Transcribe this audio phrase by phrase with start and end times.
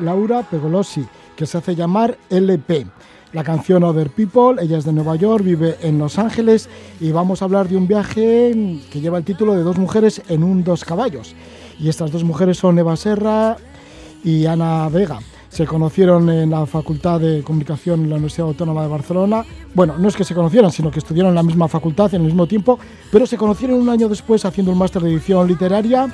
[0.00, 2.86] Laura Pegolosi, que se hace llamar LP.
[3.32, 6.68] La canción Other People, ella es de Nueva York, vive en Los Ángeles
[7.00, 10.44] y vamos a hablar de un viaje que lleva el título de Dos mujeres en
[10.44, 11.34] un dos caballos.
[11.80, 13.56] Y estas dos mujeres son Eva Serra
[14.22, 15.20] y Ana Vega.
[15.48, 19.42] Se conocieron en la Facultad de Comunicación en la Universidad Autónoma de Barcelona.
[19.72, 22.26] Bueno, no es que se conocieran, sino que estudiaron en la misma facultad en el
[22.26, 22.78] mismo tiempo,
[23.10, 26.12] pero se conocieron un año después haciendo un máster de edición literaria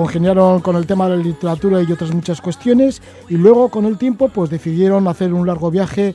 [0.00, 3.98] congeniaron con el tema de la literatura y otras muchas cuestiones y luego con el
[3.98, 6.14] tiempo pues decidieron hacer un largo viaje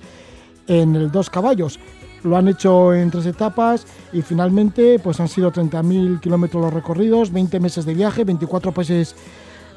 [0.65, 1.79] en el Dos Caballos.
[2.23, 7.31] Lo han hecho en tres etapas y finalmente pues han sido 30.000 kilómetros los recorridos,
[7.31, 9.15] 20 meses de viaje, 24 países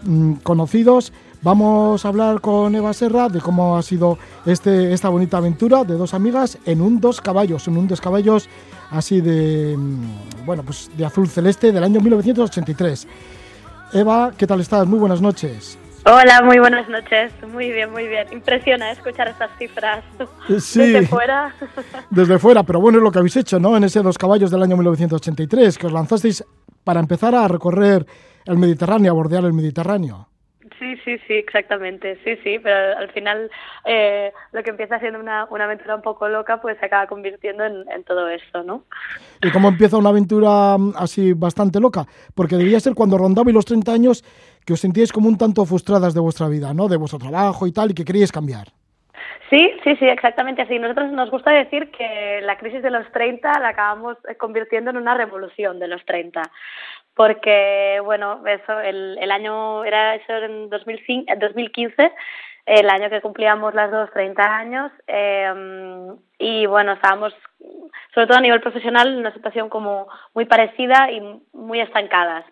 [0.05, 1.13] mm, conocidos.
[1.43, 4.17] Vamos a hablar con Eva Serra de cómo ha sido
[4.47, 8.49] este, esta bonita aventura de dos amigas en un Dos Caballos, en un Dos Caballos
[8.91, 13.07] así de, mm, bueno, pues de azul celeste del año 1983.
[13.93, 14.87] Eva, ¿qué tal estás?
[14.87, 15.78] Muy buenas noches.
[16.04, 17.32] Hola, muy buenas noches.
[17.53, 18.26] Muy bien, muy bien.
[18.32, 20.04] Impresiona escuchar estas cifras
[20.60, 21.54] sí, desde fuera.
[22.10, 23.76] Desde fuera, pero bueno, es lo que habéis hecho, ¿no?
[23.76, 26.44] En ese Dos Caballos del año 1983, que os lanzasteis
[26.84, 28.06] para empezar a recorrer
[28.44, 30.28] el Mediterráneo, a bordear el Mediterráneo.
[30.78, 33.50] Sí, sí, sí, exactamente, sí, sí, pero al final
[33.84, 37.65] eh, lo que empieza siendo una, una, aventura un poco loca, pues se acaba convirtiendo
[37.65, 38.84] en, en, todo esto, ¿no?
[39.43, 42.06] ¿Y cómo empieza una aventura mm, así bastante loca?
[42.34, 44.25] Porque debía ser cuando rondabais los 30 años
[44.65, 46.88] que os sentíais como un tanto frustradas de vuestra vida, ¿no?
[46.88, 48.69] De vuestro trabajo y tal, y que queríais cambiar.
[49.50, 50.78] Sí, sí, sí, exactamente así.
[50.78, 55.15] Nosotros nos gusta decir que la crisis de los 30 la acabamos convirtiendo en una
[55.15, 56.43] revolución de los 30
[57.19, 62.12] porque, bueno, eso, el, el año era eso en 2005, 2015,
[62.65, 65.53] el año que cumplíamos las dos 30 años, eh,
[66.39, 67.34] y bueno, estábamos,
[68.15, 71.21] sobre todo a nivel profesional, en una situación como muy parecida y
[71.53, 72.45] muy estancadas.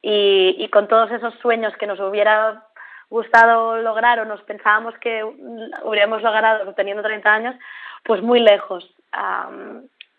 [0.00, 2.64] Y, y con todos esos sueños que nos hubiera
[3.10, 7.56] gustado lograr o nos pensábamos que hubiéramos logrado teniendo 30 años,
[8.04, 8.90] pues muy lejos.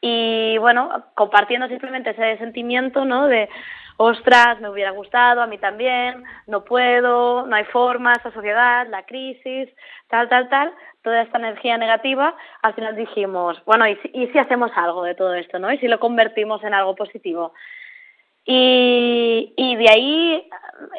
[0.08, 3.28] Y bueno, compartiendo simplemente ese sentimiento, ¿no?
[3.28, 3.50] De,
[3.98, 9.02] ostras, me hubiera gustado, a mí también, no puedo, no hay forma, esta sociedad, la
[9.08, 9.68] crisis,
[10.08, 10.72] tal, tal, tal,
[11.02, 13.96] toda esta energía negativa, al final dijimos, bueno, ¿y
[14.28, 15.74] si, hacemos algo de todo esto, ¿no?
[15.74, 17.54] Y si lo convertimos en algo positivo.
[18.46, 20.50] Y, y de ahí,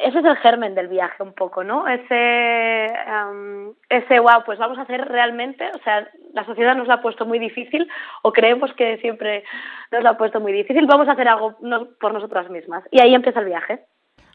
[0.03, 1.87] ese es el germen del viaje un poco, ¿no?
[1.87, 6.93] Ese, um, ese, wow, pues vamos a hacer realmente, o sea, la sociedad nos lo
[6.93, 7.87] ha puesto muy difícil
[8.21, 9.43] o creemos que siempre
[9.91, 11.55] nos lo ha puesto muy difícil, vamos a hacer algo
[11.99, 12.83] por nosotras mismas.
[12.91, 13.81] Y ahí empieza el viaje.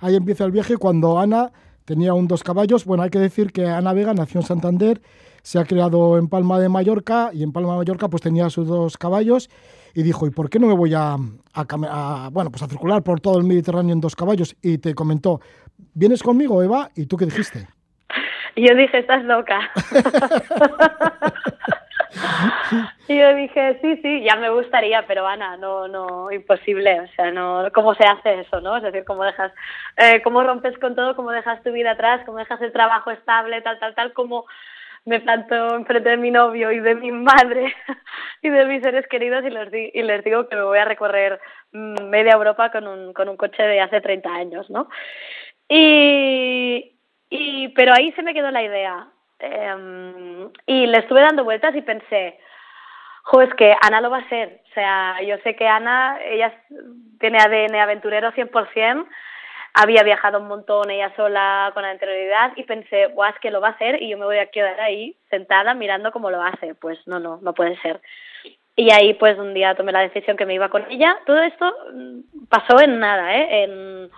[0.00, 1.52] Ahí empieza el viaje cuando Ana
[1.84, 2.84] tenía un dos caballos.
[2.84, 5.00] Bueno, hay que decir que Ana Vega nació en Santander,
[5.42, 8.66] se ha creado en Palma de Mallorca y en Palma de Mallorca pues tenía sus
[8.66, 9.48] dos caballos
[9.94, 13.20] y dijo, ¿y por qué no me voy a, a, bueno, pues a circular por
[13.20, 14.56] todo el Mediterráneo en dos caballos?
[14.60, 15.40] Y te comentó,
[15.94, 16.90] ¿vienes conmigo, Eva?
[16.96, 17.68] ¿Y tú qué dijiste?
[18.56, 19.70] Yo dije, estás loca.
[23.08, 27.30] y yo dije, sí, sí, ya me gustaría, pero Ana, no, no, imposible, o sea,
[27.30, 28.76] no, ¿cómo se hace eso, no?
[28.76, 29.52] Es decir, cómo dejas,
[29.96, 33.62] eh, cómo rompes con todo, cómo dejas tu vida atrás, cómo dejas el trabajo estable,
[33.62, 34.46] tal, tal, tal, como
[35.04, 37.74] me planto enfrente de mi novio y de mi madre
[38.42, 41.40] y de mis seres queridos y les, y les digo que me voy a recorrer
[41.72, 44.88] mm, media Europa con un, con un coche de hace 30 años, ¿no?
[45.68, 46.98] Y,
[47.30, 49.08] y, pero ahí se me quedó la idea.
[49.42, 52.38] Eh, y le estuve dando vueltas y pensé,
[53.24, 54.60] jo, es que Ana lo va a hacer.
[54.70, 56.54] O sea, yo sé que Ana, ella
[57.18, 59.06] tiene ADN aventurero 100%,
[59.74, 63.68] había viajado un montón ella sola con anterioridad y pensé, guau, es que lo va
[63.68, 66.74] a hacer y yo me voy a quedar ahí sentada mirando cómo lo hace.
[66.74, 68.00] Pues no, no, no puede ser.
[68.76, 71.18] Y ahí pues un día tomé la decisión que me iba con ella.
[71.26, 73.64] Todo esto mm, pasó en nada, ¿eh?
[73.64, 74.10] En,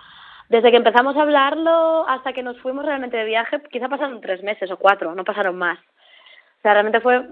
[0.49, 4.43] desde que empezamos a hablarlo hasta que nos fuimos realmente de viaje, quizá pasaron tres
[4.43, 5.79] meses o cuatro, no pasaron más.
[5.79, 7.25] O sea, realmente fue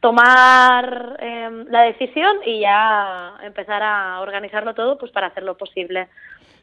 [0.00, 6.08] tomar eh, la decisión y ya empezar a organizarlo todo pues para hacerlo posible.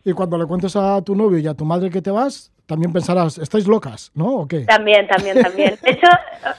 [0.03, 2.93] Y cuando le cuentes a tu novio y a tu madre que te vas, también
[2.93, 4.41] pensarás, estáis locas, ¿no?
[4.41, 4.65] ¿O qué?
[4.65, 5.75] También, también, también.
[5.83, 6.07] De hecho,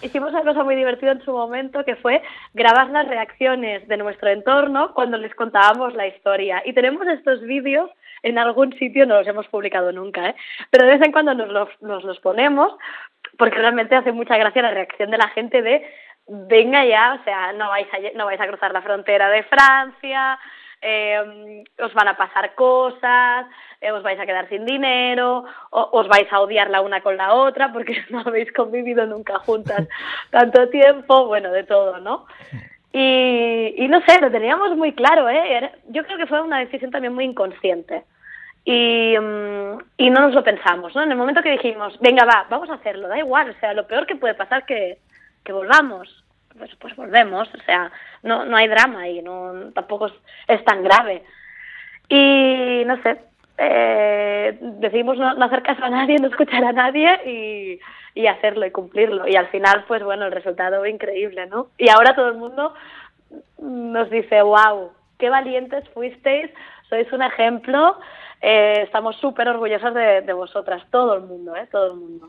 [0.03, 2.21] hicimos una cosa muy divertida en su momento, que fue
[2.53, 6.63] grabar las reacciones de nuestro entorno cuando les contábamos la historia.
[6.65, 7.91] Y tenemos estos vídeos
[8.23, 10.35] en algún sitio, no los hemos publicado nunca, ¿eh?
[10.71, 12.73] pero de vez en cuando nos los, nos los ponemos,
[13.39, 15.85] porque realmente hace mucha gracia la reacción de la gente de,
[16.27, 20.39] venga ya, o sea, no vais a, no vais a cruzar la frontera de Francia,
[20.81, 23.47] eh, os van a pasar cosas,
[23.81, 27.17] eh, os vais a quedar sin dinero, o, os vais a odiar la una con
[27.17, 29.89] la otra porque no habéis convivido nunca juntas
[30.31, 32.27] tanto tiempo, bueno, de todo, ¿no?
[32.93, 35.73] Y, y no sé, lo teníamos muy claro, ¿eh?
[35.89, 38.05] Yo creo que fue una decisión también muy inconsciente.
[38.65, 41.03] Y, mm, y no nos lo pensamos, ¿no?
[41.03, 43.87] En el momento que dijimos, venga, va, vamos a hacerlo, da igual, o sea, lo
[43.87, 44.99] peor que puede pasar que,
[45.45, 46.25] que volvamos,
[46.57, 47.91] pues, pues volvemos, o sea,
[48.23, 50.13] no, no hay drama y no, tampoco es,
[50.49, 51.23] es tan grave.
[52.09, 53.19] Y no sé,
[53.59, 57.81] eh, decidimos no, no, hacer caso a nadie, no escuchar a nadie y,
[58.15, 59.27] y hacerlo y cumplirlo.
[59.27, 61.69] Y al final, pues bueno, el resultado increíble, ¿no?
[61.79, 62.75] Y ahora todo el mundo
[63.59, 66.51] nos dice, wow, qué valientes fuisteis,
[66.89, 67.99] sois un ejemplo,
[68.43, 71.69] eh, estamos súper orgullosos de, de, vosotras, todo el mundo, ¿eh?
[71.71, 72.29] Todo el mundo.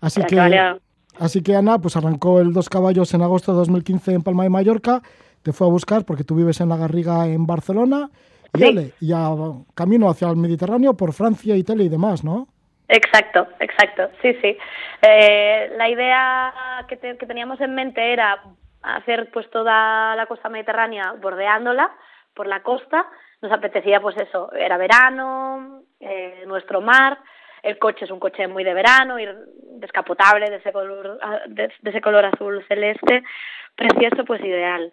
[0.00, 0.76] Así que, que
[1.18, 4.50] así que Ana, pues arrancó el Dos Caballos en agosto de 2015 en Palma de
[4.50, 5.00] Mallorca,
[5.42, 8.10] te fue a buscar porque tú vives en la Garriga en Barcelona
[8.54, 8.64] y, sí.
[8.64, 9.30] dale, y a,
[9.74, 12.48] camino hacia el Mediterráneo por Francia, Italia y demás, ¿no?
[12.88, 14.56] Exacto, exacto, sí, sí.
[15.02, 18.42] Eh, la idea que, te, que teníamos en mente era
[18.82, 21.90] hacer pues toda la costa mediterránea bordeándola
[22.34, 23.06] por la costa.
[23.46, 27.16] Nos apetecía pues eso, era verano, eh, nuestro mar,
[27.62, 29.32] el coche es un coche muy de verano, ir
[29.78, 33.22] descapotable de ese color, de, de ese color azul celeste,
[33.76, 34.90] precioso, pues ideal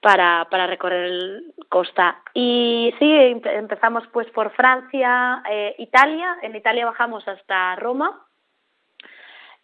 [0.00, 2.22] para, para recorrer costa.
[2.32, 6.38] Y sí, empezamos pues por Francia, eh, Italia.
[6.40, 8.22] En Italia bajamos hasta Roma.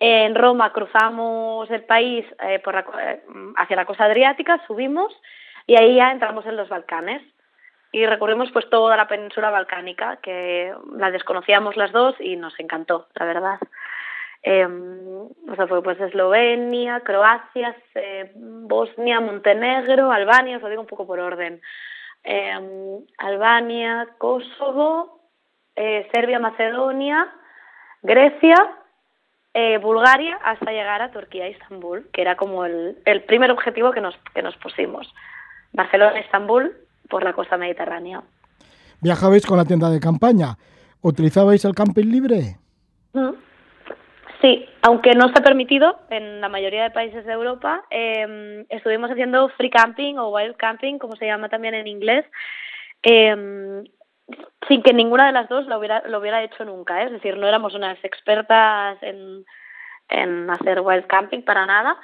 [0.01, 2.85] En Roma cruzamos el país eh, por la,
[3.57, 5.19] hacia la costa adriática, subimos
[5.67, 7.23] y ahí ya entramos en los Balcanes
[7.93, 13.09] y recorrimos pues toda la península balcánica que la desconocíamos las dos y nos encantó,
[13.15, 13.59] la verdad.
[14.43, 17.75] Eh, o sea, fue pues Eslovenia, Croacia,
[18.37, 21.61] Bosnia, Montenegro, Albania, os lo digo un poco por orden.
[22.25, 25.21] Eh, Albania, Kosovo,
[25.77, 27.29] eh, Serbia, Macedonia,
[28.03, 28.57] Grecia,
[29.55, 34.01] eh, Bulgaria, hasta llegar a Turquía, Estambul, que era como el, el primer objetivo que
[34.01, 35.13] nos, que nos pusimos.
[35.73, 36.77] Barcelona, Estambul,
[37.09, 38.23] por la costa mediterránea.
[39.01, 40.57] ¿Viajabais con la tienda de campaña?
[41.01, 42.57] ¿Utilizabais el camping libre?
[43.13, 43.31] ¿Mm?
[44.41, 49.49] Sí, aunque no está permitido en la mayoría de países de Europa, eh, estuvimos haciendo
[49.51, 52.25] free camping o wild camping, como se llama también en inglés,
[53.03, 53.85] eh,
[54.69, 57.03] sin que ninguna de las dos lo hubiera, lo hubiera hecho nunca.
[57.03, 57.07] ¿eh?
[57.07, 59.45] Es decir, no éramos unas expertas en,
[60.09, 61.97] en hacer wild camping para nada,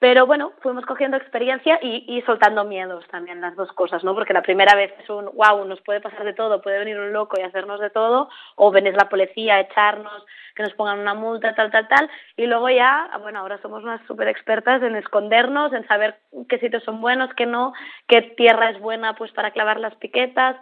[0.00, 4.14] pero bueno, fuimos cogiendo experiencia y, y soltando miedos también, las dos cosas, ¿no?
[4.14, 7.12] Porque la primera vez es un, wow, nos puede pasar de todo, puede venir un
[7.12, 10.24] loco y hacernos de todo, o venir la policía a echarnos,
[10.56, 14.00] que nos pongan una multa, tal, tal, tal, y luego ya, bueno, ahora somos unas
[14.06, 17.74] súper expertas en escondernos, en saber qué sitios son buenos, qué no,
[18.08, 20.56] qué tierra es buena pues para clavar las piquetas,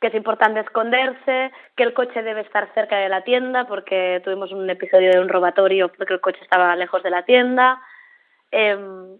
[0.00, 4.52] que es importante esconderse, que el coche debe estar cerca de la tienda, porque tuvimos
[4.52, 7.82] un episodio de un robatorio porque el coche estaba lejos de la tienda,
[8.52, 8.76] eh,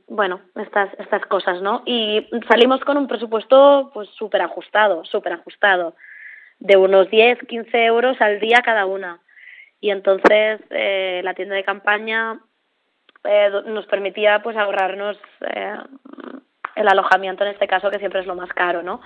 [0.08, 1.82] bueno, estas, estas cosas, ¿no?
[1.86, 5.94] Y salimos con un presupuesto pues súper ajustado, súper ajustado,
[6.58, 9.20] de unos 10, 15 euros al día cada una.
[9.80, 12.40] Y entonces eh, la tienda de campaña
[13.24, 15.18] eh, nos permitía pues ahorrarnos
[15.54, 15.76] eh,
[16.76, 19.00] el alojamiento en este caso, que siempre es lo más caro, ¿no?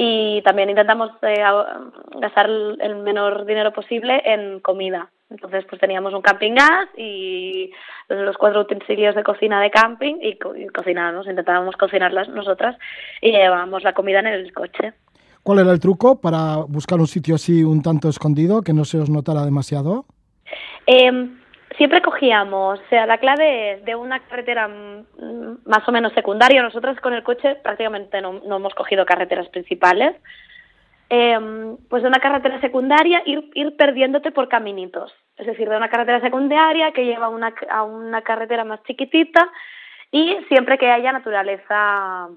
[0.00, 1.42] Y también intentamos eh,
[2.20, 7.70] gastar el menor dinero posible en comida entonces, pues teníamos un camping gas y
[8.08, 12.76] los cuatro utensilios de cocina de camping y, co y cocinábamos, intentábamos cocinarlas nosotras
[13.20, 14.94] y llevábamos la comida en el coche.
[15.42, 18.98] ¿Cuál era el truco para buscar un sitio así un tanto escondido, que no se
[18.98, 20.06] os notara demasiado?
[20.86, 21.10] Eh,
[21.78, 26.62] siempre cogíamos, o sea, la clave es de una carretera más o menos secundaria.
[26.62, 30.14] Nosotros con el coche prácticamente no, no hemos cogido carreteras principales
[31.10, 35.12] eh, pues de una carretera secundaria ir, ir perdiéndote por caminitos.
[35.36, 39.48] Es decir, de una carretera secundaria que lleva una, a una carretera más chiquitita
[40.10, 42.28] y siempre que haya naturaleza,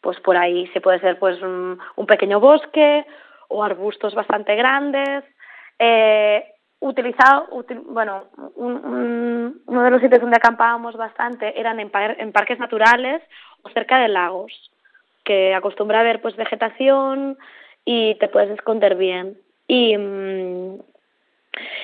[0.00, 3.06] pues por ahí se puede ser pues un, un pequeño bosque
[3.48, 5.24] o arbustos bastante grandes.
[5.78, 6.44] Eh,
[6.82, 8.24] utilizado, util, bueno,
[8.56, 13.22] un, un, uno de los sitios donde acampábamos bastante eran en, par, en parques naturales
[13.62, 14.52] o cerca de lagos
[15.24, 17.38] que acostumbra a ver pues vegetación
[17.84, 19.38] y te puedes esconder bien.
[19.68, 20.80] Y, mmm,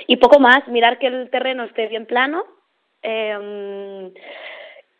[0.09, 2.45] y poco más, mirar que el terreno esté bien plano,
[3.03, 4.13] eh,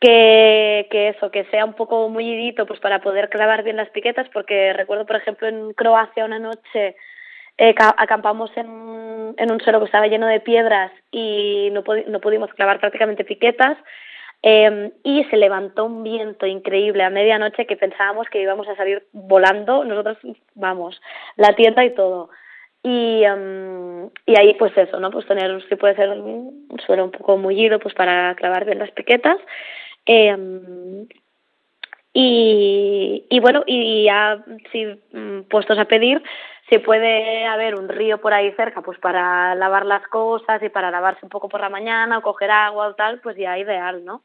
[0.01, 4.29] que, que eso, que sea un poco mullidito pues para poder clavar bien las piquetas,
[4.29, 6.95] porque recuerdo, por ejemplo, en Croacia una noche
[7.59, 12.53] eh, acampamos en, en un suelo que estaba lleno de piedras y no, no pudimos
[12.55, 13.77] clavar prácticamente piquetas
[14.41, 19.03] Eh, y se levantó un viento increíble a medianoche que pensábamos que íbamos a salir
[19.13, 20.17] volando, nosotros,
[20.55, 21.01] vamos,
[21.37, 22.29] la tienda y todo.
[22.85, 25.11] Y, um, y ahí pues eso, ¿no?
[25.11, 28.93] Pues tener, si puede ser un suelo un poco mullido, pues para clavar bien las
[28.93, 29.39] piquetas.
[30.07, 30.37] Eh,
[32.15, 34.39] y, y bueno, y ya
[34.71, 34.87] si
[35.51, 36.23] puestos a pedir,
[36.69, 40.91] si puede haber un río por ahí cerca, pues para lavar las cosas y para
[40.91, 44.23] lavarse un poco por la mañana o coger agua o tal, pues ya ideal, ¿no?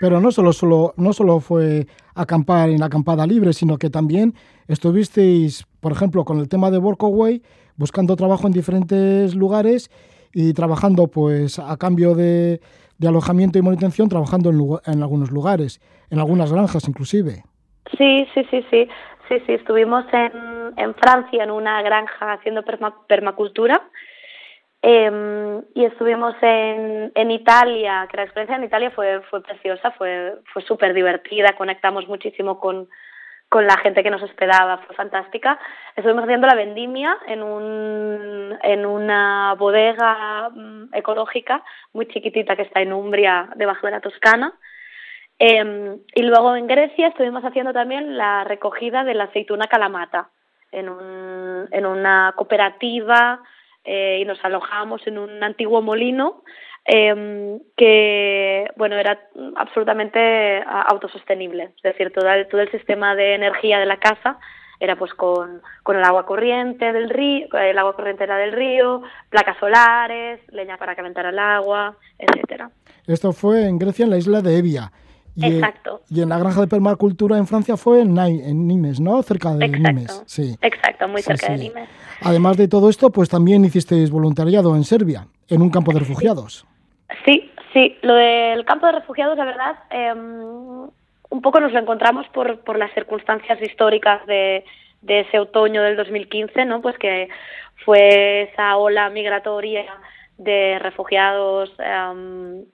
[0.00, 4.34] Pero no solo, solo, no solo fue acampar en la acampada libre, sino que también
[4.66, 7.40] estuvisteis, por ejemplo, con el tema de Workaway,
[7.76, 9.90] buscando trabajo en diferentes lugares
[10.34, 12.60] y trabajando pues a cambio de,
[12.98, 17.44] de alojamiento y manutención, trabajando en, en algunos lugares, en algunas granjas inclusive.
[17.96, 18.88] Sí, sí, sí, sí.
[19.28, 22.62] Sí, sí, estuvimos en, en Francia en una granja haciendo
[23.06, 23.82] permacultura
[24.82, 30.34] eh, y estuvimos en, en Italia, que la experiencia en Italia fue, fue preciosa, fue,
[30.52, 32.88] fue súper divertida, conectamos muchísimo con,
[33.48, 35.60] con la gente que nos hospedaba, fue fantástica.
[35.94, 41.62] Estuvimos haciendo la vendimia en, un, en una bodega mm, ecológica
[41.92, 44.52] muy chiquitita que está en Umbria, debajo de la Toscana.
[45.38, 50.30] Eh, y luego en Grecia estuvimos haciendo también la recogida de la aceituna calamata
[50.70, 53.40] en, un, en una cooperativa
[53.84, 56.42] eh, y nos alojamos en un antiguo molino
[56.84, 59.18] eh, que bueno era
[59.56, 64.38] absolutamente autosostenible, es decir, todo el, todo el sistema de energía de la casa
[64.80, 69.02] era pues con, con el agua corriente del río, el agua corriente era del río,
[69.28, 72.68] placas solares, leña para calentar el agua, etcétera.
[73.06, 74.90] Esto fue en Grecia, en la isla de Evia.
[75.34, 76.02] Y, Exacto.
[76.10, 79.22] Y en la granja de permacultura en Francia fue en, en Nimes, ¿no?
[79.22, 79.88] Cerca de Exacto.
[79.88, 80.22] Nimes.
[80.26, 80.56] Sí.
[80.60, 81.52] Exacto, muy cerca sí.
[81.52, 81.88] de Nimes.
[82.20, 86.66] Además de todo esto, pues también hicisteis voluntariado en Serbia, en un campo de refugiados.
[87.24, 87.96] Sí, sí.
[88.02, 92.78] Lo del campo de refugiados, la verdad, eh, un poco nos lo encontramos por, por
[92.78, 94.64] las circunstancias históricas de,
[95.00, 96.82] de ese otoño del 2015, ¿no?
[96.82, 97.28] Pues que
[97.84, 99.84] fue esa ola migratoria
[100.38, 102.64] de refugiados eh,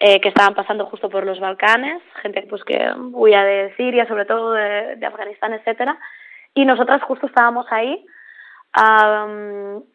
[0.00, 4.24] eh, que estaban pasando justo por los Balcanes, gente pues que huía de Siria, sobre
[4.24, 5.98] todo de, de Afganistán, etcétera,
[6.54, 8.04] y nosotras justo estábamos ahí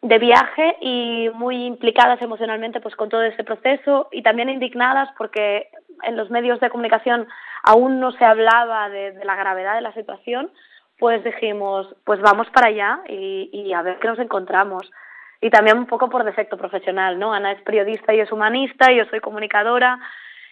[0.02, 5.70] de viaje y muy implicadas emocionalmente pues con todo ese proceso y también indignadas porque
[6.02, 7.26] en los medios de comunicación
[7.62, 10.50] aún no se hablaba de, la gravedad de la situación,
[10.98, 14.90] pues dijimos, pues vamos para allá y a ver qué nos encontramos
[15.40, 17.32] y también un poco por defecto profesional, ¿no?
[17.32, 19.98] Ana es periodista y es humanista, y yo soy comunicadora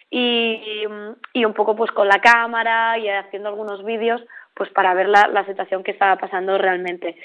[0.09, 0.85] y,
[1.33, 4.21] y un poco pues con la cámara y haciendo algunos vídeos
[4.55, 7.15] pues para ver la, la situación que estaba pasando realmente.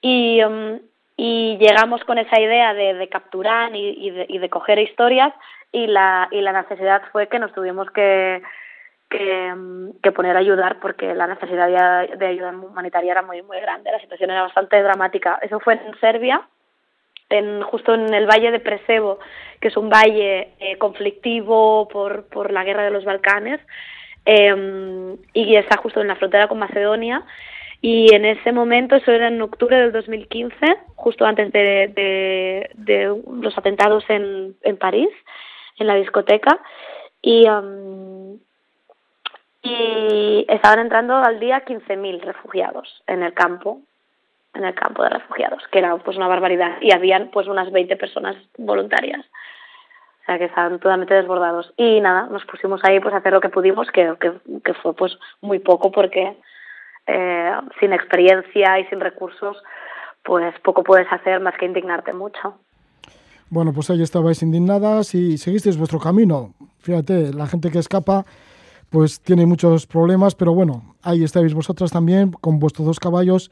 [0.00, 0.78] Y, um,
[1.16, 5.34] y llegamos con esa idea de, capturar y, y, de, y de coger historias
[5.72, 8.42] y la, y la necesidad fue que nos tuvimos que,
[9.10, 9.54] que,
[10.02, 11.68] que, poner a ayudar porque la necesidad
[12.16, 15.38] de, ayuda humanitaria era muy muy grande, la situación era bastante dramática.
[15.42, 16.40] Eso fue en Serbia
[17.70, 19.18] justo en el valle de Presebo,
[19.60, 23.60] que es un valle eh, conflictivo por, por la guerra de los Balcanes,
[24.24, 27.24] eh, y está justo en la frontera con Macedonia.
[27.80, 30.56] Y en ese momento, eso era en octubre del 2015,
[30.96, 35.10] justo antes de, de, los atentados en, en París,
[35.78, 36.60] en la discoteca,
[37.22, 38.38] y, um,
[39.62, 43.80] y estaban entrando al día 15.000 refugiados en el campo
[44.58, 47.96] en el campo de refugiados, que era pues una barbaridad, y habían pues unas 20
[47.96, 49.24] personas voluntarias.
[50.22, 51.72] O sea que estaban totalmente desbordados.
[51.76, 54.94] Y nada, nos pusimos ahí pues a hacer lo que pudimos, que, que, que fue
[54.94, 56.36] pues muy poco porque
[57.06, 59.56] eh, sin experiencia y sin recursos,
[60.22, 62.58] pues poco puedes hacer más que indignarte mucho.
[63.48, 66.52] Bueno, pues ahí estabais indignadas y seguisteis vuestro camino.
[66.80, 68.26] Fíjate, la gente que escapa
[68.90, 73.50] pues tiene muchos problemas, pero bueno, ahí estáis vosotras también con vuestros dos caballos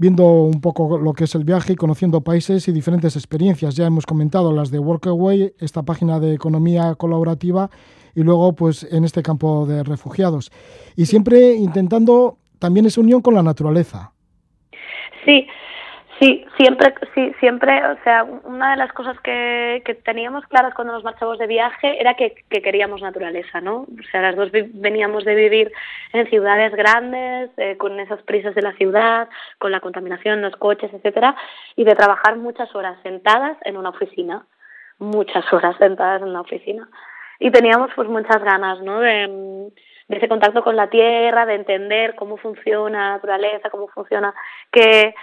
[0.00, 3.76] viendo un poco lo que es el viaje y conociendo países y diferentes experiencias.
[3.76, 7.68] Ya hemos comentado las de Workaway, esta página de economía colaborativa,
[8.14, 10.50] y luego pues en este campo de refugiados.
[10.96, 14.12] Y siempre intentando también esa unión con la naturaleza.
[15.26, 15.46] Sí,
[16.20, 20.92] Sí, siempre, sí, siempre, o sea, una de las cosas que, que teníamos claras cuando
[20.92, 23.84] nos marchamos de viaje era que, que queríamos naturaleza, ¿no?
[23.84, 25.72] O sea, las dos veníamos de vivir
[26.12, 30.92] en ciudades grandes, eh, con esas prisas de la ciudad, con la contaminación, los coches,
[30.92, 31.34] etcétera,
[31.74, 34.44] y de trabajar muchas horas sentadas en una oficina,
[34.98, 36.86] muchas horas sentadas en una oficina.
[37.38, 39.00] Y teníamos pues muchas ganas, ¿no?
[39.00, 39.70] De,
[40.08, 44.34] de ese contacto con la tierra, de entender cómo funciona la naturaleza, cómo funciona,
[44.70, 45.14] que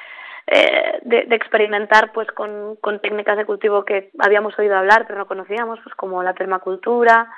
[0.48, 5.28] eh, de, experimentar pues con, con, técnicas de cultivo que habíamos oído hablar pero no
[5.28, 7.30] conocíamos, pues como la permacultura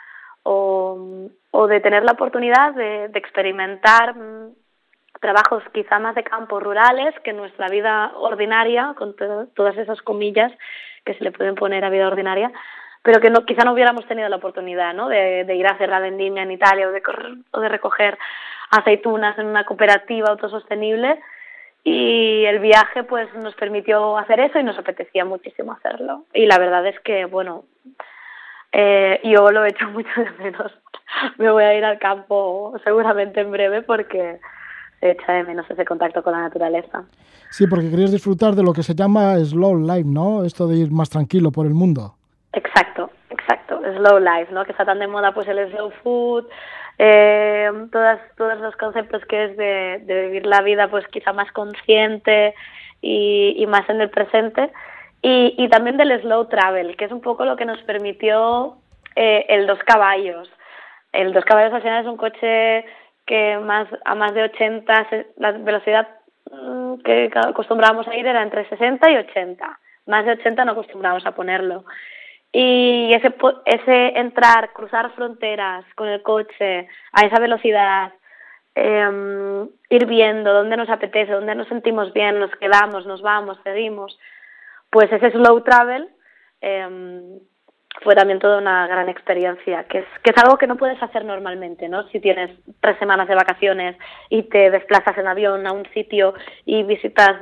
[0.44, 4.54] o, o de tener la oportunidad de, de experimentar mmm,
[5.20, 10.52] trabajos quizá más de campo rurales que nuestra vida ordinaria, con to todas esas comillas
[11.04, 12.52] que se le pueden poner a vida ordinaria,
[13.02, 15.08] pero que no, quizá no hubiéramos tenido la oportunidad ¿no?
[15.08, 18.18] de, de ir a hacer la vendimia en Italia o de, correr, o de recoger
[18.70, 21.20] aceitunas en una cooperativa autosostenible
[21.84, 26.26] y el viaje pues nos permitió hacer eso y nos apetecía muchísimo hacerlo.
[26.34, 27.66] Y la verdad es que, bueno,
[28.72, 30.72] eh, yo lo he hecho mucho de menos.
[31.38, 34.40] Me voy a ir al campo seguramente en breve porque
[35.00, 37.06] se echa de menos ese contacto con la naturaleza.
[37.50, 40.44] Sí, porque querías disfrutar de lo que se llama slow life, ¿no?
[40.44, 42.16] Esto de ir más tranquilo por el mundo.
[42.54, 44.66] Exacto, exacto, slow life, ¿no?
[44.66, 46.48] Que está tan de moda pues el slow food,
[46.98, 51.52] eh, todas, todos los conceptos que es de, de, vivir la vida pues quizá más
[51.52, 52.54] consciente
[53.02, 54.70] y, más en el presente
[55.22, 58.78] y, y, también del slow travel, que es un poco lo que nos permitió
[59.16, 60.50] eh, el dos caballos.
[61.12, 62.86] El dos caballos al final es un coche
[63.26, 66.08] que más a más de 80, la velocidad
[66.52, 69.80] mm, que acostumbrábamos a ir era entre 60 y 80.
[70.08, 71.86] Más de 80 no acostumbrábamos a ponerlo.
[72.52, 73.34] Y ese,
[73.66, 78.12] ese entrar, cruzar fronteras con el coche a esa velocidad,
[78.76, 84.18] eh, ir viendo dónde nos apetece, dónde nos sentimos bien, nos quedamos, nos vamos, seguimos,
[84.90, 86.10] pues ese slow travel
[86.62, 87.40] eh,
[88.02, 91.26] fue también toda una gran experiencia, que es, que es algo que no puedes hacer
[91.26, 92.08] normalmente, ¿no?
[92.10, 93.98] Si tienes tres semanas de vacaciones
[94.30, 96.34] y te desplazas en avión a un sitio
[96.66, 97.42] y visitas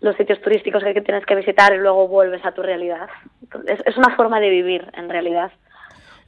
[0.00, 3.08] los sitios turísticos que tienes que visitar y luego vuelves a tu realidad.
[3.66, 5.50] Es, es una forma de vivir, en realidad.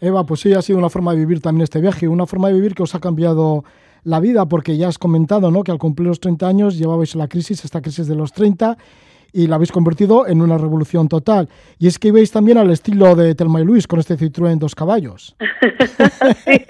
[0.01, 2.55] Eva, pues sí, ha sido una forma de vivir también este viaje, una forma de
[2.55, 3.65] vivir que os ha cambiado
[4.05, 5.65] la vida, porque ya has comentado ¿no?
[5.65, 8.77] que al cumplir los 30 años llevabais la crisis, esta crisis de los 30,
[9.33, 11.49] y la habéis convertido en una revolución total.
[11.79, 14.75] Y es que ibais también al estilo de Telma y Luis con este Citroën dos
[14.75, 15.37] caballos.
[16.45, 16.65] sí,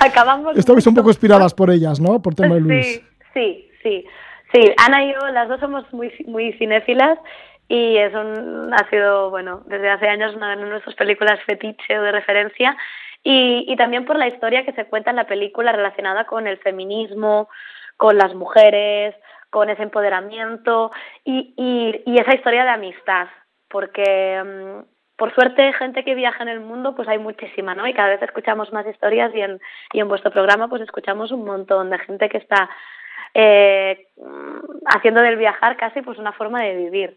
[0.00, 0.56] acabamos.
[0.56, 2.20] Estabais un poco inspiradas por ellas, ¿no?
[2.20, 2.86] Por Telma y Luis.
[2.86, 4.04] Sí, sí, sí.
[4.54, 7.18] Sí, Ana y yo, las dos somos muy, muy cinéfilas
[7.66, 12.12] y eso ha sido, bueno, desde hace años una de nuestras películas fetiche o de
[12.12, 12.76] referencia
[13.24, 16.58] y, y también por la historia que se cuenta en la película relacionada con el
[16.58, 17.48] feminismo,
[17.96, 19.16] con las mujeres,
[19.50, 20.92] con ese empoderamiento
[21.24, 23.26] y, y, y esa historia de amistad,
[23.68, 24.84] porque um,
[25.16, 27.88] por suerte gente que viaja en el mundo pues hay muchísima, ¿no?
[27.88, 29.60] Y cada vez escuchamos más historias y en,
[29.92, 32.70] y en vuestro programa pues escuchamos un montón de gente que está
[33.34, 34.06] eh,
[34.86, 37.16] haciendo del viajar casi pues una forma de vivir.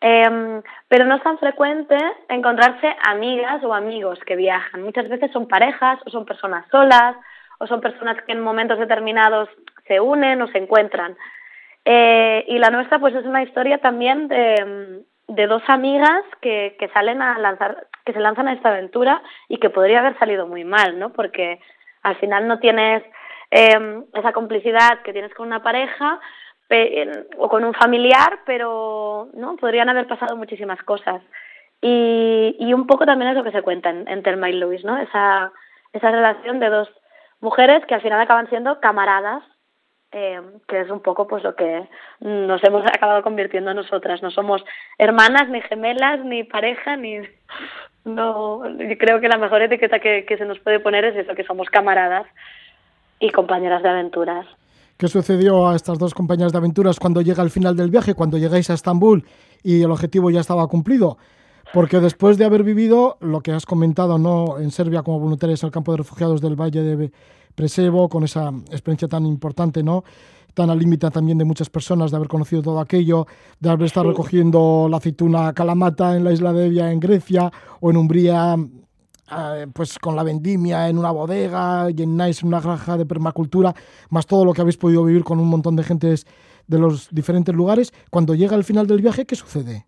[0.00, 1.96] Eh, pero no es tan frecuente
[2.28, 4.82] encontrarse amigas o amigos que viajan.
[4.82, 7.16] Muchas veces son parejas o son personas solas
[7.58, 9.48] o son personas que en momentos determinados
[9.86, 11.16] se unen o se encuentran.
[11.84, 16.88] Eh, y la nuestra pues es una historia también de, de dos amigas que, que
[16.88, 20.64] salen a lanzar, que se lanzan a esta aventura y que podría haber salido muy
[20.64, 21.12] mal, ¿no?
[21.12, 21.60] Porque
[22.02, 23.02] al final no tienes
[23.50, 26.20] eh, esa complicidad que tienes con una pareja
[27.38, 31.22] o con un familiar, pero no podrían haber pasado muchísimas cosas.
[31.80, 34.98] Y, y un poco también es lo que se cuenta en, en y Luis, ¿no?
[34.98, 35.52] Esa,
[35.92, 36.88] esa relación de dos
[37.40, 39.44] mujeres que al final acaban siendo camaradas
[40.12, 41.88] eh, que es un poco pues lo que
[42.20, 44.22] nos hemos acabado convirtiendo nosotras.
[44.22, 44.64] No somos
[44.98, 47.20] hermanas, ni gemelas, ni pareja, ni...
[48.04, 48.62] No,
[48.98, 51.68] creo que la mejor etiqueta que, que se nos puede poner es eso, que somos
[51.68, 52.26] camaradas
[53.20, 54.46] y compañeras de aventuras.
[54.96, 58.38] ¿Qué sucedió a estas dos compañeras de aventuras cuando llega el final del viaje, cuando
[58.38, 59.24] llegáis a Estambul
[59.62, 61.18] y el objetivo ya estaba cumplido?
[61.74, 65.70] Porque después de haber vivido lo que has comentado no en Serbia como voluntarias al
[65.70, 67.12] campo de refugiados del Valle de
[67.54, 70.04] Presevo, con esa experiencia tan importante, ¿no?
[70.56, 73.26] tan al límite también de muchas personas de haber conocido todo aquello,
[73.60, 77.90] de haber estado recogiendo la aceituna calamata en la isla de Evia en Grecia o
[77.90, 78.56] en Umbría
[79.30, 83.74] eh, pues con la vendimia en una bodega Nice en una granja de permacultura,
[84.10, 86.26] más todo lo que habéis podido vivir con un montón de gentes
[86.66, 89.84] de los diferentes lugares, cuando llega el final del viaje, ¿qué sucede?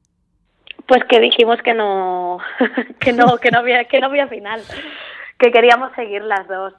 [0.86, 2.38] Pues que dijimos que no,
[3.00, 4.62] que no, que no había, que no había final,
[5.38, 6.74] que queríamos seguir las dos.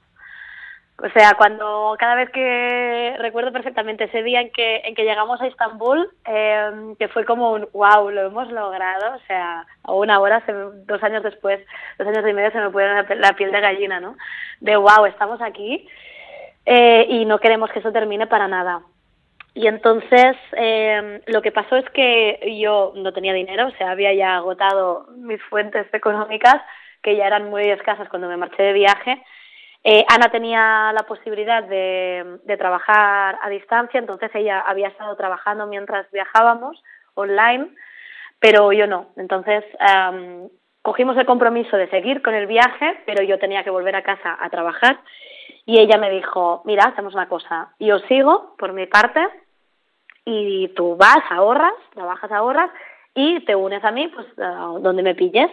[1.01, 5.41] O sea, cuando cada vez que recuerdo perfectamente ese día en que, en que llegamos
[5.41, 10.43] a Estambul, eh, que fue como un wow, lo hemos logrado, o sea, aún ahora,
[10.85, 11.65] dos años después,
[11.97, 14.17] dos años y medio se me pone la piel de gallina, ¿no?
[14.59, 15.87] De wow, estamos aquí
[16.65, 18.81] eh, y no queremos que eso termine para nada.
[19.53, 24.13] Y entonces eh, lo que pasó es que yo no tenía dinero, o sea, había
[24.13, 26.61] ya agotado mis fuentes económicas,
[27.01, 29.23] que ya eran muy escasas cuando me marché de viaje,
[29.83, 36.09] eh, Ana tenía la posibilidad de, trabajar a distancia, entonces ella había estado trabajando mientras
[36.11, 36.81] viajábamos
[37.13, 37.69] online,
[38.39, 39.07] pero yo no.
[39.15, 39.63] Entonces
[40.81, 44.37] cogimos el compromiso de seguir con el viaje, pero yo tenía que volver a casa
[44.39, 44.99] a trabajar
[45.65, 49.25] y ella me dijo, mira, hacemos una cosa, yo sigo por mi parte
[50.25, 52.69] y tú vas, ahorras, trabajas, ahorras
[53.13, 55.49] y te unes a mí, pues donde me pilles.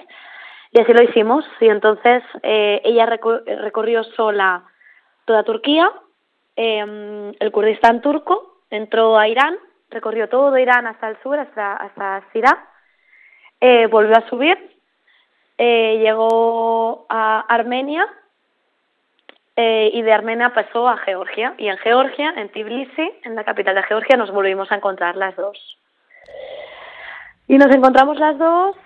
[0.76, 1.42] Y así lo hicimos.
[1.58, 4.62] Y entonces eh, ella recorrió sola
[5.24, 5.90] toda Turquía,
[6.54, 9.56] eh, el Kurdistán turco, entró a Irán
[9.88, 12.68] recorrió todo Irán hasta el sur, hasta, hasta Sirá,
[13.58, 14.58] eh, volvió a subir,
[15.56, 18.06] eh, llegó a Armenia
[19.58, 21.54] y de Armenia pasó a Georgia.
[21.56, 25.34] Y en Georgia, en Tbilisi, en la capital de Georgia, nos volvimos a encontrar las
[25.36, 25.78] dos.
[27.48, 28.76] Y nos encontramos las dos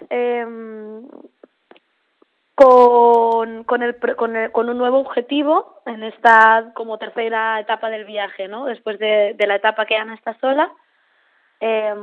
[2.60, 8.48] em, con, con, el, con, un nuevo objetivo en esta como tercera etapa del viaje,
[8.48, 8.66] ¿no?
[8.66, 10.70] Después de, de la etapa que Ana está sola,
[11.60, 11.94] eh,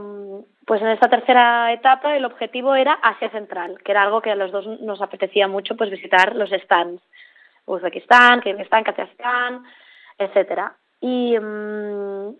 [0.65, 4.35] pues en esta tercera etapa el objetivo era Asia Central, que era algo que a
[4.35, 7.01] los dos nos apetecía mucho, pues visitar los stands,
[7.65, 9.63] Uzbekistán, Kirguistán, Kazajstán,
[10.17, 10.73] etcétera.
[11.01, 12.35] Y, mm,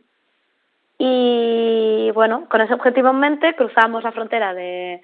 [0.99, 5.01] y bueno, con ese objetivo en mente cruzamos la frontera de,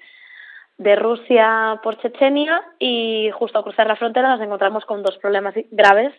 [0.76, 5.54] de Rusia por Chechenia y justo al cruzar la frontera nos encontramos con dos problemas
[5.70, 6.12] graves.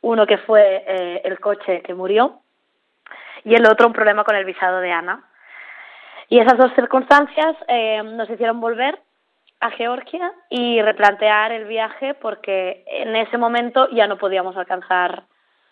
[0.00, 2.40] Uno que fue eh, el coche que murió
[3.44, 5.24] y el otro un problema con el visado de Ana.
[6.28, 8.98] Y esas dos circunstancias eh, nos hicieron volver
[9.60, 15.24] a Georgia y replantear el viaje porque en ese momento ya no podíamos alcanzar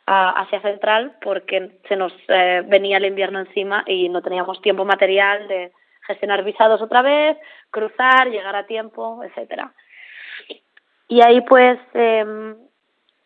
[0.06, 4.85] a Asia Central porque se nos eh, venía el invierno encima y no teníamos tiempo
[4.85, 5.72] material de
[6.07, 7.37] gestionar visados otra vez,
[7.71, 9.73] cruzar, llegar a tiempo, etcétera.
[11.09, 12.57] Y ahí pues em,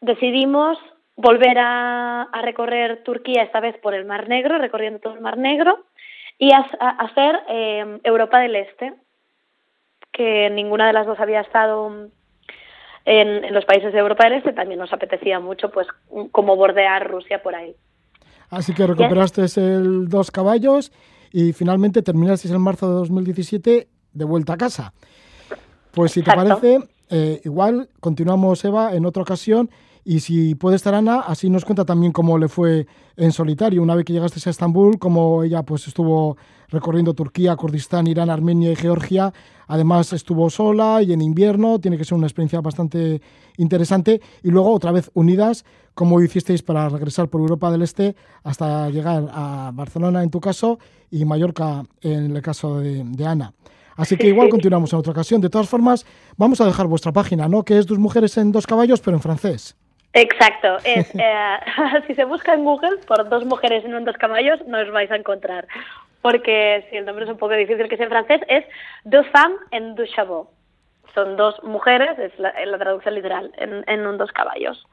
[0.01, 0.79] decidimos
[1.16, 5.85] volver a, recorrer Turquía, esta vez por el Mar Negro, recorriendo todo el Mar Negro,
[6.38, 8.95] y a, hacer eh, Europa del Este,
[10.12, 12.09] que ninguna de las dos había estado
[13.05, 15.87] en, los países de Europa del Este, también nos apetecía mucho, pues,
[16.33, 17.75] como bordear Rusia por ahí.
[18.51, 20.93] Así que recuperaste el dos caballos
[21.33, 24.93] y finalmente terminaste en marzo de 2017 de vuelta a casa.
[25.93, 29.71] Pues si te parece, eh, igual continuamos, Eva, en otra ocasión
[30.05, 32.87] y si puede estar Ana, así nos cuenta también cómo le fue
[33.17, 33.83] en solitario.
[33.83, 36.37] Una vez que llegaste a Estambul, cómo ella pues estuvo
[36.69, 39.33] recorriendo Turquía, Kurdistán, Irán, Armenia y Georgia.
[39.67, 41.79] Además estuvo sola y en invierno.
[41.79, 43.21] Tiene que ser una experiencia bastante
[43.59, 44.21] interesante.
[44.43, 49.29] Y luego otra vez unidas, cómo hicisteis para regresar por Europa del Este hasta llegar
[49.33, 50.79] a Barcelona en tu caso
[51.11, 53.53] y Mallorca en el caso de, de Ana.
[53.97, 55.43] Así que igual continuamos en otra ocasión.
[55.43, 56.07] De todas formas,
[56.39, 57.65] vamos a dejar vuestra página, ¿no?
[57.65, 59.77] Que es Dos Mujeres en Dos Caballos, pero en francés.
[60.12, 60.79] Exacto.
[60.85, 61.59] Es, eh,
[62.07, 65.16] si se busca en Google por dos mujeres en dos caballos, no os vais a
[65.16, 65.66] encontrar.
[66.23, 68.64] Porque si el nombre es un poco difícil que sea en francés, es
[69.05, 70.49] Deux femmes en deux chevaux.
[71.14, 74.87] Son dos mujeres, es la, traducción literal, en, en un dos caballos.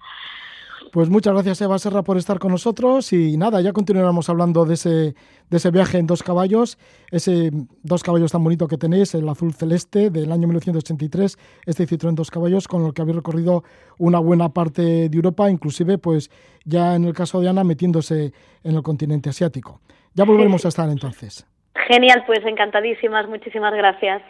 [0.91, 4.75] Pues muchas gracias Eva Serra por estar con nosotros y nada, ya continuaremos hablando de
[4.75, 6.77] ese, de ese viaje en dos caballos,
[7.11, 7.51] ese
[7.83, 12.31] dos caballos tan bonito que tenéis, el azul celeste del año 1983, este Citroën dos
[12.31, 13.63] caballos con el que habéis recorrido
[13.97, 16.29] una buena parte de Europa, inclusive pues
[16.63, 19.81] ya en el caso de Ana metiéndose en el continente asiático.
[20.13, 21.45] Ya volveremos a estar entonces.
[21.87, 24.21] Genial, pues encantadísimas, muchísimas gracias.